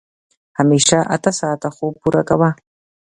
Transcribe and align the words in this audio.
همېشه 0.57 0.99
اته 1.15 1.31
ساعته 1.39 1.69
خوب 1.75 1.93
پوره 2.01 2.21
کوه. 2.29 2.49